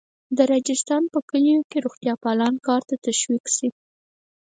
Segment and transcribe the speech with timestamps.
[0.37, 3.69] د راجستان په کلیو کې روغتیاپالان کار ته تشویق شي.